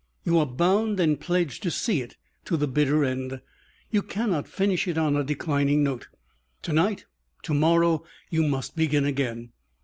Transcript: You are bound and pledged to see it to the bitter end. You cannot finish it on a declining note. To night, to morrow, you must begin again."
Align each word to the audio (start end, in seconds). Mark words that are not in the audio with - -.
You 0.23 0.39
are 0.39 0.47
bound 0.47 0.99
and 0.99 1.19
pledged 1.19 1.61
to 1.61 1.69
see 1.69 2.01
it 2.01 2.17
to 2.45 2.57
the 2.57 2.67
bitter 2.67 3.05
end. 3.05 3.39
You 3.91 4.01
cannot 4.01 4.47
finish 4.47 4.87
it 4.87 4.97
on 4.97 5.15
a 5.15 5.23
declining 5.23 5.83
note. 5.83 6.07
To 6.63 6.73
night, 6.73 7.05
to 7.43 7.53
morrow, 7.53 8.03
you 8.31 8.41
must 8.41 8.75
begin 8.75 9.05
again." 9.05 9.51